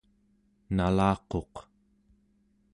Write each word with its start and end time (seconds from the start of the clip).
nalaquq 0.75 1.53